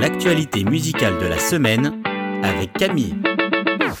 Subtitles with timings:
[0.00, 2.02] l'actualité musicale de la semaine
[2.42, 3.16] avec Camille.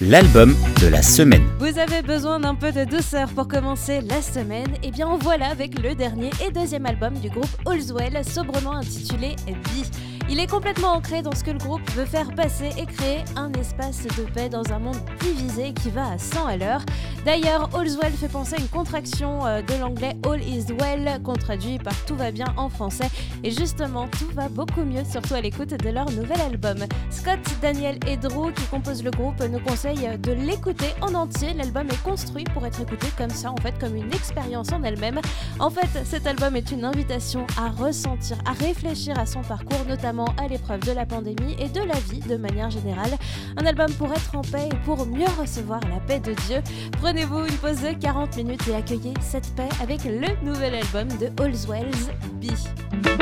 [0.00, 1.46] L'album de la semaine.
[1.58, 4.68] Vous avez besoin d'un peu de douceur pour commencer la semaine?
[4.82, 9.36] Eh bien en voilà avec le dernier et deuxième album du groupe Allswell, sobrement intitulé
[9.46, 9.86] Be.
[10.30, 13.52] Il est complètement ancré dans ce que le groupe veut faire passer et créer un
[13.54, 16.82] espace de paix dans un monde divisé qui va à 100 à l'heure.
[17.24, 21.34] D'ailleurs, All's Well fait penser à une contraction euh, de l'anglais All is Well, qu'on
[21.34, 23.10] traduit par Tout va bien en français.
[23.44, 26.78] Et justement, tout va beaucoup mieux, surtout à l'écoute de leur nouvel album.
[27.10, 31.52] Scott, Daniel et Drew, qui composent le groupe, nous conseillent de l'écouter en entier.
[31.52, 35.20] L'album est construit pour être écouté comme ça, en fait, comme une expérience en elle-même.
[35.58, 40.28] En fait, cet album est une invitation à ressentir, à réfléchir à son parcours, notamment
[40.42, 43.12] à l'épreuve de la pandémie et de la vie de manière générale.
[43.58, 46.62] Un album pour être en paix et pour mieux recevoir la paix de Dieu.
[47.10, 51.26] Prenez-vous une pause de 40 minutes et accueillez cette paix avec le nouvel album de
[51.42, 53.19] Allswell's Be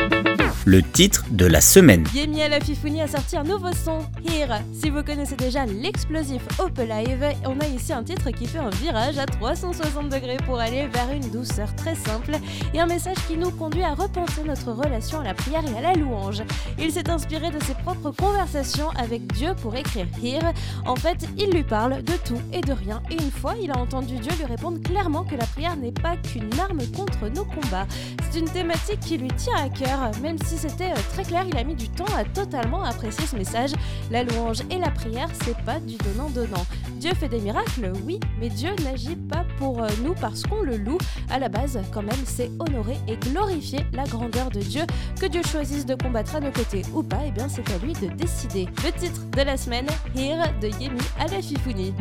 [0.68, 2.04] le titre de la semaine.
[2.14, 4.58] Yemi Alafifouni a sorti un nouveau son, Here.
[4.74, 8.68] Si vous connaissez déjà l'explosif Ope Live, on a ici un titre qui fait un
[8.68, 12.32] virage à 360 degrés pour aller vers une douceur très simple
[12.74, 15.80] et un message qui nous conduit à repenser notre relation à la prière et à
[15.80, 16.42] la louange.
[16.78, 20.52] Il s'est inspiré de ses propres conversations avec Dieu pour écrire Here.
[20.84, 23.78] En fait, il lui parle de tout et de rien et une fois, il a
[23.78, 27.86] entendu Dieu lui répondre clairement que la prière n'est pas qu'une arme contre nos combats.
[28.30, 31.56] C'est une thématique qui lui tient à cœur, même si c'était euh, très clair, il
[31.56, 33.70] a mis du temps à totalement apprécier ce message.
[34.10, 36.66] La louange et la prière, c'est pas du donnant-donnant.
[36.96, 40.76] Dieu fait des miracles, oui, mais Dieu n'agit pas pour euh, nous parce qu'on le
[40.76, 40.98] loue.
[41.30, 44.82] À la base, quand même, c'est honorer et glorifier la grandeur de Dieu.
[45.20, 47.78] Que Dieu choisisse de combattre à nos côtés ou pas, et eh bien c'est à
[47.78, 48.66] lui de décider.
[48.84, 51.94] Le titre de la semaine, Here de Yemi à la Fifouni.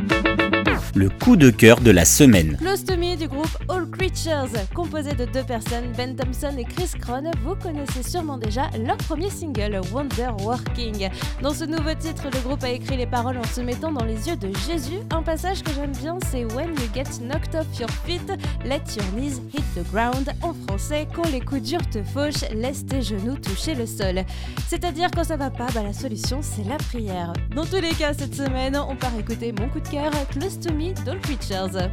[0.96, 2.58] Le coup de cœur de la semaine.
[2.58, 3.56] Close to Me du groupe
[3.92, 8.98] Creatures, composé de deux personnes, Ben Thompson et Chris Cron, vous connaissez sûrement déjà leur
[8.98, 11.10] premier single, Wonder Working.
[11.42, 14.28] Dans ce nouveau titre, le groupe a écrit les paroles en se mettant dans les
[14.28, 15.00] yeux de Jésus.
[15.12, 18.28] Un passage que j'aime bien, c'est When you get knocked off your feet,
[18.66, 20.32] let your knees hit the ground.
[20.42, 24.24] En français, quand les coups durs te fauchent, laisse tes genoux toucher le sol.
[24.68, 27.34] C'est-à-dire quand ça va pas, bah, la solution c'est la prière.
[27.56, 30.74] Dans tous les cas, cette semaine, on part écouter mon coup de cœur, Close to
[30.74, 31.90] Me d'All Creatures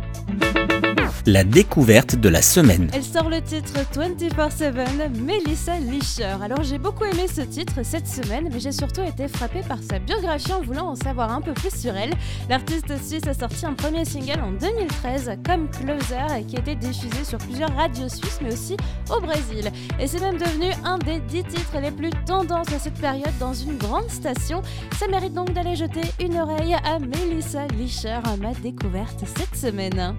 [1.26, 2.88] la découverte de la semaine.
[2.94, 6.34] Elle sort le titre 24-7, Melissa Lischer.
[6.42, 9.98] Alors j'ai beaucoup aimé ce titre cette semaine, mais j'ai surtout été frappée par sa
[9.98, 12.14] biographie en voulant en savoir un peu plus sur elle.
[12.48, 17.22] L'artiste suisse a sorti un premier single en 2013, comme Closer, qui a été diffusé
[17.22, 18.78] sur plusieurs radios suisses, mais aussi
[19.14, 19.70] au Brésil.
[20.00, 23.52] Et c'est même devenu un des dix titres les plus tendances à cette période dans
[23.52, 24.62] une grande station.
[24.98, 30.16] Ça mérite donc d'aller jeter une oreille à Melissa Lischer, ma découverte cette semaine.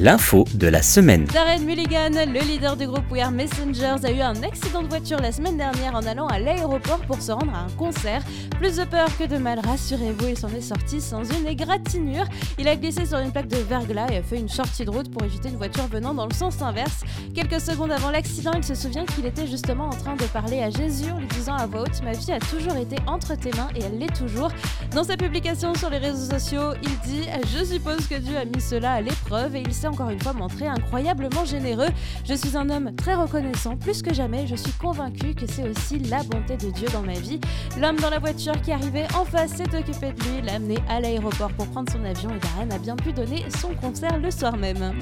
[0.00, 1.24] L'info de la semaine.
[1.26, 5.20] Darren Mulligan, le leader du groupe We Are Messengers, a eu un accident de voiture
[5.20, 8.22] la semaine dernière en allant à l'aéroport pour se rendre à un concert.
[8.58, 12.24] Plus de peur que de mal, rassurez-vous, il s'en est sorti sans une égratignure.
[12.58, 15.12] Il a glissé sur une plaque de verglas et a fait une sortie de route
[15.12, 17.02] pour éviter une voiture venant dans le sens inverse.
[17.32, 20.70] Quelques secondes avant l'accident, il se souvient qu'il était justement en train de parler à
[20.70, 23.68] Jésus en lui disant à voix haute Ma vie a toujours été entre tes mains
[23.76, 24.50] et elle l'est toujours.
[24.92, 28.60] Dans sa publication sur les réseaux sociaux, il dit Je suppose que Dieu a mis
[28.60, 31.88] cela à l'épreuve et il encore une fois montré incroyablement généreux.
[32.24, 35.98] Je suis un homme très reconnaissant, plus que jamais, je suis convaincu que c'est aussi
[35.98, 37.40] la bonté de Dieu dans ma vie.
[37.78, 41.00] L'homme dans la voiture qui arrivait en face s'est occupé de lui, l'a amené à
[41.00, 44.56] l'aéroport pour prendre son avion et Darren a bien pu donner son concert le soir
[44.56, 44.92] même.